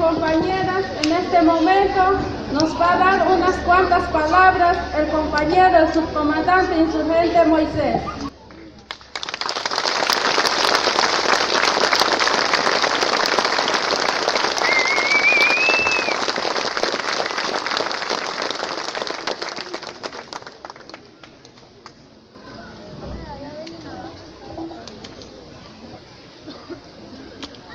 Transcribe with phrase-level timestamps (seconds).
[0.00, 2.02] compañeras, en este momento
[2.52, 8.02] nos va a dar unas cuantas palabras el compañero, subcomandante insurgente Moisés.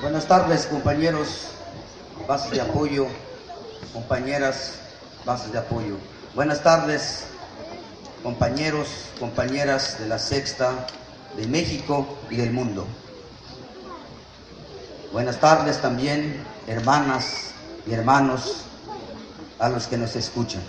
[0.02, 1.56] Buenas tardes, compañeros,
[2.28, 3.08] bases de apoyo,
[3.94, 4.76] compañeras,
[5.26, 5.98] bases de apoyo.
[6.34, 7.26] Buenas tardes,
[8.24, 8.88] compañeros,
[9.20, 10.88] compañeras de la Sexta,
[11.38, 12.88] de México y del mundo.
[15.12, 17.52] Buenas tardes también, hermanas
[17.86, 18.64] y hermanos,
[19.60, 20.62] a los que nos escuchan.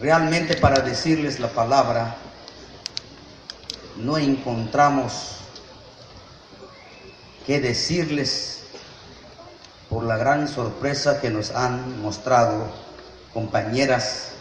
[0.00, 2.16] Realmente para decirles la palabra,
[3.96, 5.37] no encontramos
[7.48, 8.60] qué decirles
[9.88, 12.66] por la gran sorpresa que nos han mostrado
[13.32, 14.32] compañeras,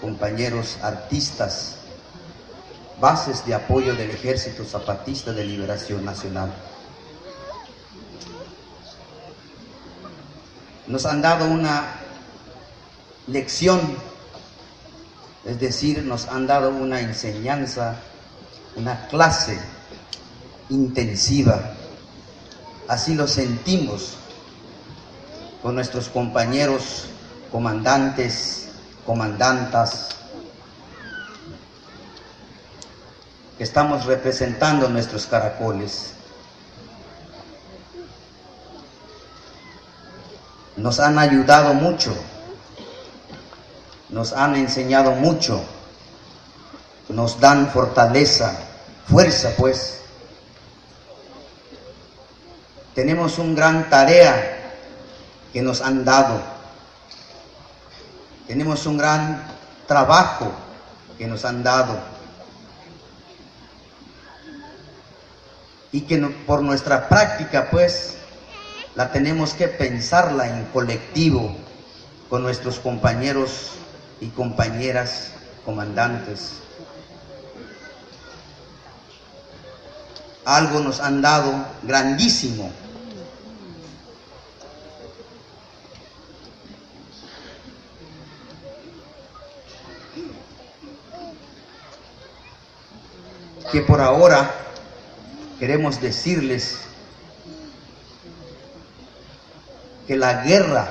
[0.00, 1.74] compañeros artistas,
[3.00, 6.54] bases de apoyo del Ejército Zapatista de Liberación Nacional.
[10.86, 11.96] Nos han dado una
[13.26, 13.80] lección,
[15.44, 17.96] es decir, nos han dado una enseñanza
[18.76, 19.58] una clase
[20.68, 21.72] intensiva.
[22.88, 24.14] Así lo sentimos
[25.62, 27.06] con nuestros compañeros
[27.50, 28.68] comandantes,
[29.04, 30.10] comandantas,
[33.58, 36.12] que estamos representando nuestros caracoles.
[40.76, 42.14] Nos han ayudado mucho,
[44.10, 45.64] nos han enseñado mucho,
[47.08, 48.56] nos dan fortaleza,
[49.08, 50.02] fuerza pues.
[52.96, 54.72] Tenemos un gran tarea
[55.52, 56.40] que nos han dado.
[58.46, 59.44] Tenemos un gran
[59.86, 60.50] trabajo
[61.18, 62.00] que nos han dado.
[65.92, 68.16] Y que por nuestra práctica pues
[68.94, 71.54] la tenemos que pensarla en colectivo
[72.30, 73.72] con nuestros compañeros
[74.22, 75.32] y compañeras
[75.66, 76.62] comandantes.
[80.46, 81.52] algo nos han dado
[81.82, 82.70] grandísimo.
[93.82, 94.50] Por ahora
[95.58, 96.78] queremos decirles
[100.06, 100.88] que la guerra,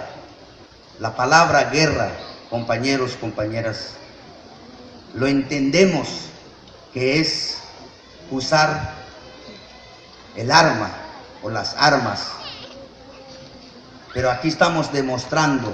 [1.00, 2.12] la palabra guerra,
[2.50, 3.92] compañeros, compañeras,
[5.16, 6.08] lo entendemos
[6.94, 7.58] que es
[8.30, 8.94] usar
[10.36, 10.92] el arma
[11.42, 12.28] o las armas.
[14.14, 15.74] Pero aquí estamos demostrando,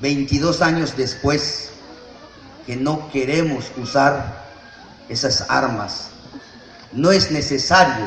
[0.00, 1.70] 22 años después,
[2.66, 4.47] que no queremos usar
[5.08, 6.10] esas armas.
[6.92, 8.06] No es necesario,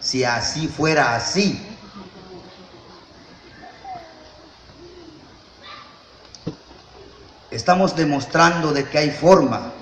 [0.00, 1.68] si así fuera así.
[7.50, 9.72] Estamos demostrando de que hay forma,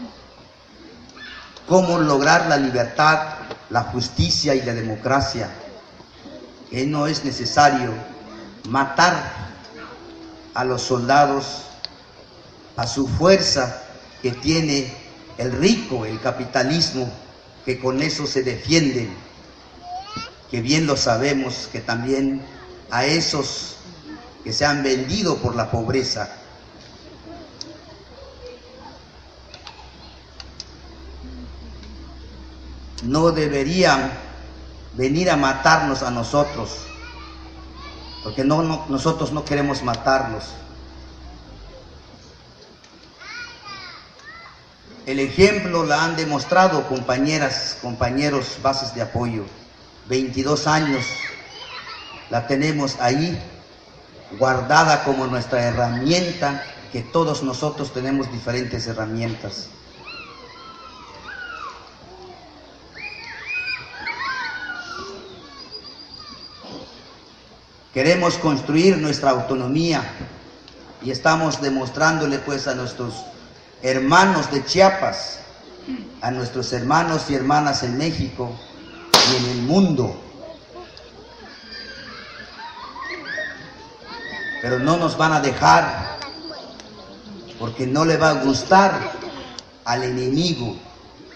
[1.69, 3.41] cómo lograr la libertad
[3.71, 5.49] la justicia y la democracia,
[6.71, 7.93] que no es necesario
[8.69, 9.33] matar
[10.55, 11.63] a los soldados,
[12.77, 13.83] a su fuerza
[14.21, 14.93] que tiene
[15.41, 17.11] el rico, el capitalismo,
[17.65, 19.11] que con eso se defienden,
[20.51, 22.43] que bien lo sabemos que también
[22.91, 23.77] a esos
[24.45, 26.29] que se han vendido por la pobreza,
[33.05, 34.13] no deberían
[34.93, 36.81] venir a matarnos a nosotros,
[38.23, 40.45] porque no, nosotros no queremos matarlos.
[45.07, 49.45] El ejemplo la han demostrado compañeras, compañeros, bases de apoyo.
[50.09, 51.05] 22 años
[52.29, 53.39] la tenemos ahí
[54.39, 59.69] guardada como nuestra herramienta, que todos nosotros tenemos diferentes herramientas.
[67.95, 70.03] Queremos construir nuestra autonomía
[71.03, 73.25] y estamos demostrándole pues a nuestros
[73.83, 75.41] hermanos de Chiapas,
[76.21, 78.51] a nuestros hermanos y hermanas en México
[79.33, 80.21] y en el mundo.
[84.63, 86.19] Pero no nos van a dejar
[87.59, 89.13] porque no le va a gustar
[89.85, 90.77] al enemigo,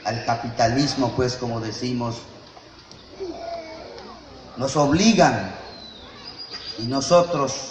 [0.04, 2.16] al capitalismo, pues como decimos,
[4.56, 5.54] nos obligan
[6.78, 7.70] y nosotros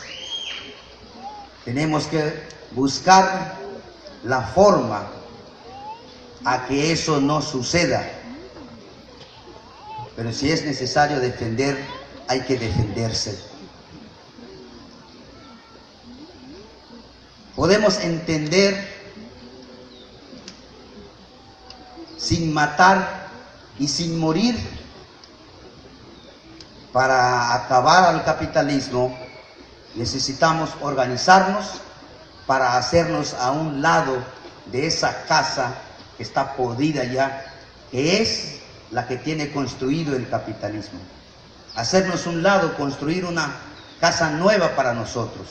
[1.63, 3.62] tenemos que buscar
[4.23, 5.07] la forma
[6.45, 8.03] a que eso no suceda.
[10.15, 11.77] Pero si es necesario defender,
[12.27, 13.37] hay que defenderse.
[17.55, 18.87] Podemos entender
[22.17, 23.27] sin matar
[23.77, 24.55] y sin morir
[26.91, 29.17] para acabar al capitalismo
[29.95, 31.81] necesitamos organizarnos
[32.45, 34.17] para hacernos a un lado
[34.65, 35.73] de esa casa
[36.17, 37.45] que está podrida ya,
[37.91, 38.59] que es
[38.91, 40.99] la que tiene construido el capitalismo.
[41.75, 43.55] Hacernos un lado, construir una
[43.99, 45.47] casa nueva para nosotros.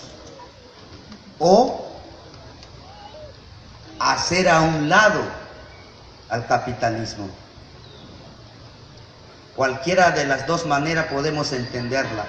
[1.38, 1.90] O
[3.98, 5.22] hacer a un lado
[6.28, 7.28] al capitalismo.
[9.56, 12.24] Cualquiera de las dos maneras podemos entenderla.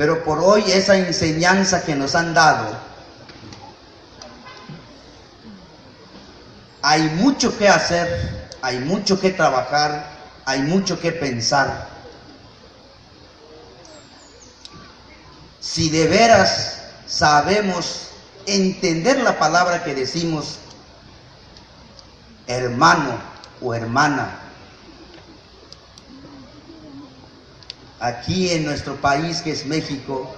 [0.00, 2.74] Pero por hoy esa enseñanza que nos han dado,
[6.80, 10.08] hay mucho que hacer, hay mucho que trabajar,
[10.46, 11.86] hay mucho que pensar.
[15.60, 18.08] Si de veras sabemos
[18.46, 20.60] entender la palabra que decimos
[22.46, 23.18] hermano
[23.60, 24.30] o hermana,
[28.00, 30.34] aquí en nuestro país que es México,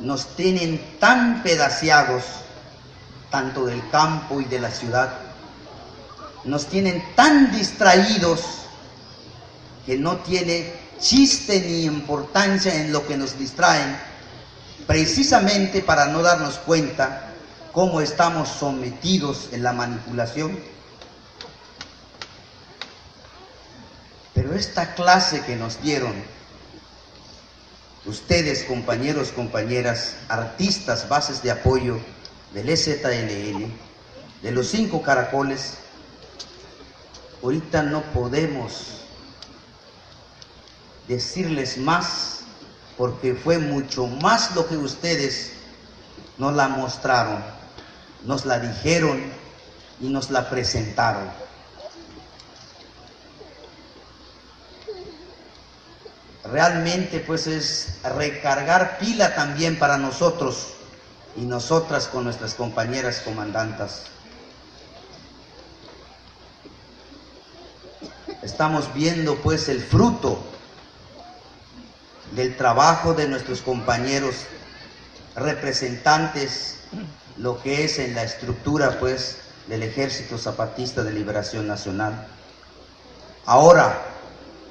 [0.00, 2.22] nos tienen tan pedaciados,
[3.30, 5.10] tanto del campo y de la ciudad,
[6.44, 8.42] nos tienen tan distraídos
[9.86, 13.96] que no tiene chiste ni importancia en lo que nos distraen,
[14.86, 17.30] precisamente para no darnos cuenta
[17.72, 20.58] cómo estamos sometidos en la manipulación.
[24.34, 26.14] Pero esta clase que nos dieron
[28.06, 32.00] ustedes, compañeros, compañeras, artistas, bases de apoyo
[32.52, 33.72] del EZLN,
[34.42, 35.74] de los cinco caracoles,
[37.42, 39.02] ahorita no podemos
[41.08, 42.40] decirles más
[42.96, 45.52] porque fue mucho más lo que ustedes
[46.38, 47.42] nos la mostraron,
[48.24, 49.20] nos la dijeron
[50.00, 51.41] y nos la presentaron.
[56.52, 60.74] Realmente pues es recargar pila también para nosotros
[61.34, 64.02] y nosotras con nuestras compañeras comandantas.
[68.42, 70.38] Estamos viendo pues el fruto
[72.32, 74.34] del trabajo de nuestros compañeros
[75.34, 76.80] representantes,
[77.38, 79.38] lo que es en la estructura pues
[79.68, 82.26] del Ejército Zapatista de Liberación Nacional.
[83.46, 84.02] Ahora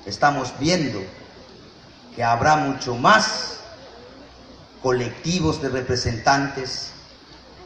[0.06, 1.02] estamos viendo
[2.16, 3.60] que habrá mucho más
[4.82, 6.92] colectivos de representantes,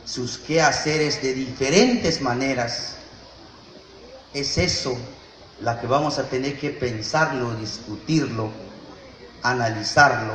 [0.06, 2.96] sus quehaceres de diferentes maneras.
[4.34, 4.98] Es eso
[5.62, 8.52] la que vamos a tener que pensarlo, discutirlo,
[9.42, 10.34] analizarlo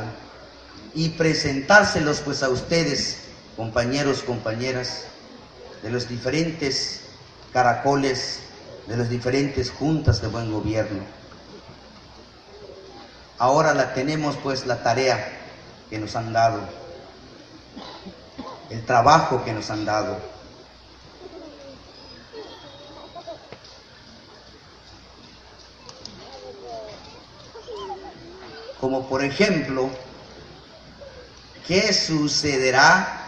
[0.93, 3.19] y presentárselos pues a ustedes,
[3.55, 5.03] compañeros, compañeras,
[5.83, 7.01] de los diferentes
[7.53, 8.39] caracoles,
[8.87, 11.20] de las diferentes juntas de buen gobierno.
[13.41, 15.27] Ahora la tenemos pues la tarea
[15.89, 16.61] que nos han dado,
[18.69, 20.19] el trabajo que nos han dado.
[28.79, 29.89] Como por ejemplo,
[31.67, 33.23] ¿qué sucederá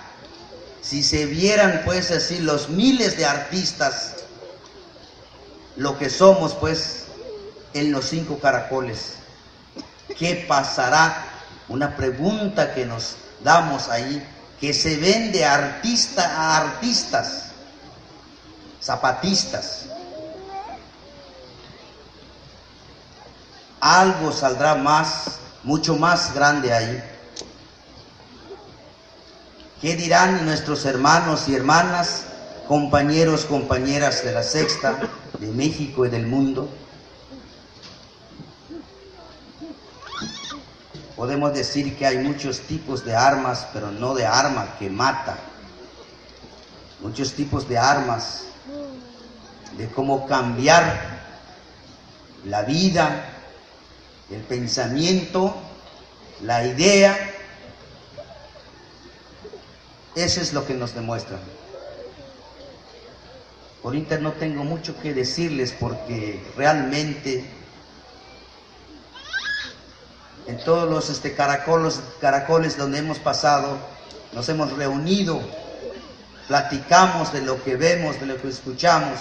[0.84, 4.18] si se vieran pues así los miles de artistas,
[5.76, 7.06] lo que somos pues
[7.74, 9.23] en los cinco caracoles?
[10.18, 11.26] ¿Qué pasará?
[11.70, 14.26] Una pregunta que nos damos ahí,
[14.60, 17.52] que se vende artista a artistas,
[18.82, 19.86] zapatistas.
[23.80, 27.04] Algo saldrá más, mucho más grande ahí.
[29.82, 32.24] ¿Qué dirán nuestros hermanos y hermanas,
[32.68, 34.98] compañeros, compañeras de la sexta,
[35.40, 36.70] de México y del mundo?
[41.24, 45.38] Podemos decir que hay muchos tipos de armas, pero no de arma que mata.
[47.00, 48.44] Muchos tipos de armas,
[49.78, 51.22] de cómo cambiar
[52.44, 53.30] la vida,
[54.30, 55.56] el pensamiento,
[56.42, 57.18] la idea.
[60.16, 61.40] Eso es lo que nos demuestran.
[63.82, 67.63] Ahorita no tengo mucho que decirles porque realmente
[70.48, 73.78] en todos los este, caracoles, caracoles donde hemos pasado,
[74.34, 75.42] nos hemos reunido,
[76.48, 79.20] platicamos de lo que vemos, de lo que escuchamos.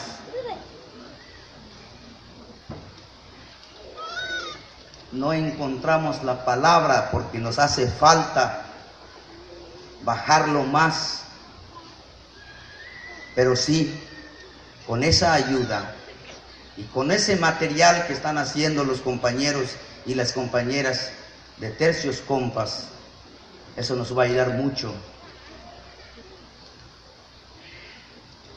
[5.12, 8.62] No encontramos la palabra porque nos hace falta
[10.04, 11.24] bajarlo más,
[13.34, 14.02] pero sí
[14.86, 15.94] con esa ayuda
[16.76, 19.76] y con ese material que están haciendo los compañeros
[20.06, 21.10] y las compañeras
[21.58, 22.88] de Tercios Compas,
[23.76, 24.94] eso nos va a ayudar mucho.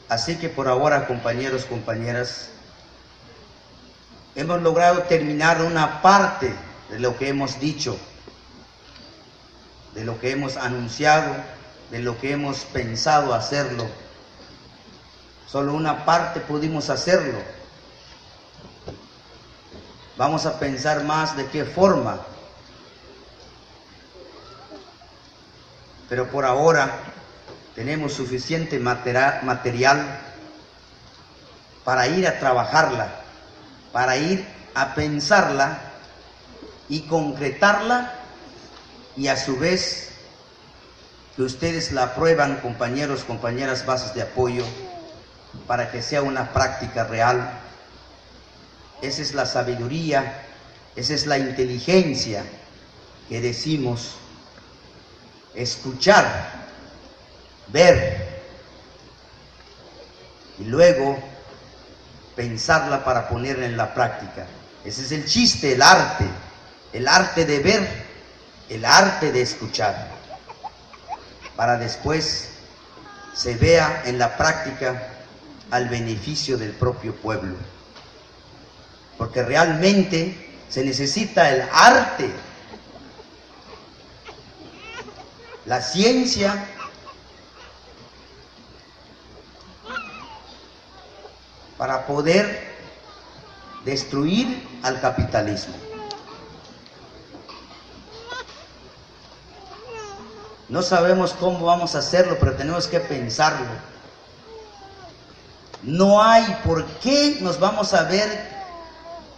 [0.08, 2.48] Así que por ahora, compañeros, compañeras,
[4.34, 6.54] hemos logrado terminar una parte
[6.90, 7.98] de lo que hemos dicho,
[9.94, 11.34] de lo que hemos anunciado,
[11.90, 13.88] de lo que hemos pensado hacerlo
[15.46, 17.38] Solo una parte pudimos hacerlo.
[20.16, 22.18] Vamos a pensar más de qué forma.
[26.08, 26.90] Pero por ahora
[27.74, 30.20] tenemos suficiente material
[31.84, 33.08] para ir a trabajarla,
[33.92, 35.78] para ir a pensarla
[36.88, 38.14] y concretarla
[39.16, 40.10] y a su vez
[41.34, 44.64] que ustedes la aprueban, compañeros, compañeras, bases de apoyo
[45.66, 47.65] para que sea una práctica real.
[49.02, 50.42] Esa es la sabiduría,
[50.94, 52.44] esa es la inteligencia
[53.28, 54.12] que decimos
[55.54, 56.24] escuchar,
[57.68, 58.42] ver
[60.58, 61.18] y luego
[62.34, 64.46] pensarla para ponerla en la práctica.
[64.84, 66.26] Ese es el chiste, el arte,
[66.92, 68.06] el arte de ver,
[68.68, 70.08] el arte de escuchar,
[71.56, 72.50] para después
[73.34, 75.08] se vea en la práctica
[75.70, 77.56] al beneficio del propio pueblo.
[79.18, 82.30] Porque realmente se necesita el arte,
[85.64, 86.68] la ciencia,
[91.76, 92.74] para poder
[93.84, 95.74] destruir al capitalismo.
[100.68, 103.66] No sabemos cómo vamos a hacerlo, pero tenemos que pensarlo.
[105.82, 108.55] No hay por qué nos vamos a ver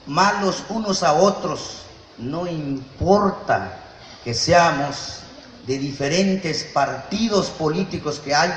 [0.08, 1.82] malos unos a otros.
[2.16, 3.78] No importa
[4.24, 5.20] que seamos
[5.66, 8.50] de diferentes partidos políticos que hay.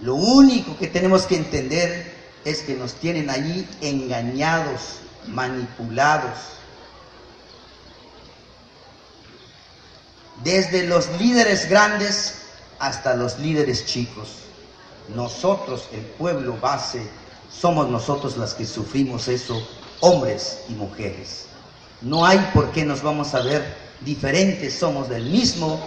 [0.00, 6.38] Lo único que tenemos que entender es que nos tienen allí engañados, manipulados.
[10.42, 12.42] Desde los líderes grandes
[12.78, 14.28] hasta los líderes chicos.
[15.14, 17.06] Nosotros, el pueblo base,
[17.52, 19.66] somos nosotros las que sufrimos eso,
[20.00, 21.46] hombres y mujeres.
[22.00, 25.80] No hay por qué nos vamos a ver diferentes, somos del mismo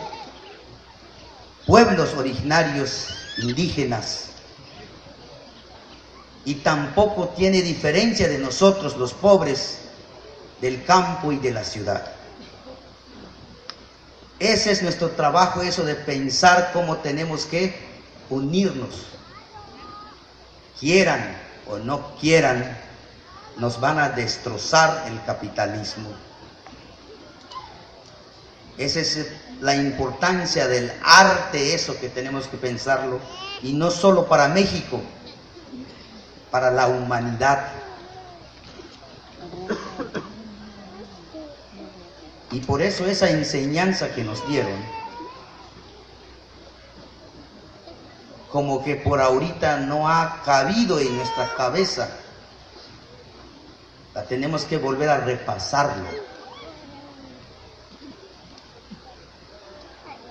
[1.66, 3.08] pueblos originarios
[3.42, 4.26] indígenas.
[6.46, 9.80] Y tampoco tiene diferencia de nosotros los pobres
[10.60, 12.12] del campo y de la ciudad.
[14.40, 17.74] Ese es nuestro trabajo, eso de pensar cómo tenemos que
[18.30, 19.14] unirnos
[20.84, 22.78] quieran o no quieran,
[23.58, 26.10] nos van a destrozar el capitalismo.
[28.78, 29.28] Esa es
[29.62, 33.20] la importancia del arte, eso que tenemos que pensarlo,
[33.62, 35.00] y no solo para México,
[36.50, 37.68] para la humanidad.
[42.52, 45.03] Y por eso esa enseñanza que nos dieron,
[48.54, 52.08] como que por ahorita no ha cabido en nuestra cabeza.
[54.14, 56.08] La tenemos que volver a repasarlo.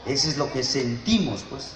[0.06, 1.70] Eso es lo que sentimos, pues.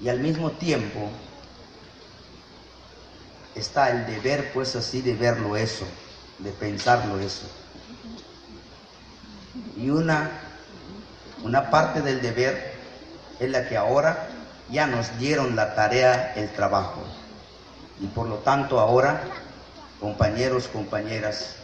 [0.00, 1.08] Y al mismo tiempo
[3.54, 5.86] está el deber, pues así, de verlo eso,
[6.40, 7.46] de pensarlo eso.
[9.78, 10.43] Y una
[11.44, 12.72] una parte del deber
[13.38, 14.28] es la que ahora
[14.70, 17.04] ya nos dieron la tarea, el trabajo.
[18.00, 19.20] Y por lo tanto ahora,
[20.00, 21.56] compañeros, compañeras,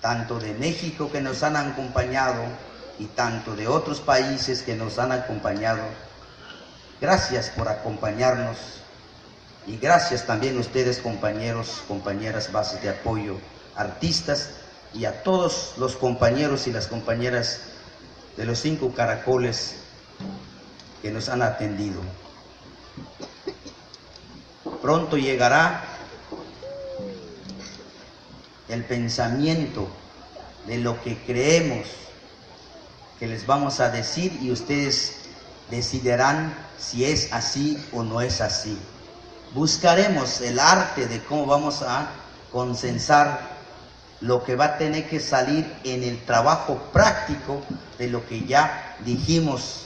[0.00, 2.44] tanto de México que nos han acompañado
[3.00, 5.82] y tanto de otros países que nos han acompañado,
[7.00, 8.56] gracias por acompañarnos
[9.66, 13.36] y gracias también a ustedes compañeros, compañeras, bases de apoyo,
[13.74, 14.50] artistas
[14.94, 17.60] y a todos los compañeros y las compañeras
[18.38, 19.74] de los cinco caracoles
[21.02, 22.00] que nos han atendido.
[24.80, 25.82] Pronto llegará
[28.68, 29.88] el pensamiento
[30.68, 31.88] de lo que creemos
[33.18, 35.16] que les vamos a decir y ustedes
[35.68, 38.78] decidirán si es así o no es así.
[39.52, 42.08] Buscaremos el arte de cómo vamos a
[42.52, 43.57] consensar
[44.20, 47.62] lo que va a tener que salir en el trabajo práctico
[47.98, 49.84] de lo que ya dijimos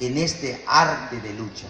[0.00, 1.66] en este arte de lucha.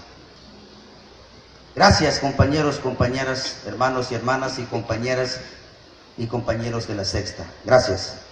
[1.75, 5.41] Gracias compañeros, compañeras, hermanos y hermanas y compañeras
[6.17, 7.45] y compañeros de la sexta.
[7.65, 8.28] Gracias.